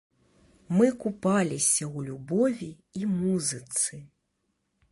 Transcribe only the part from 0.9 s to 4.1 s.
купаліся ў любові і музыцы!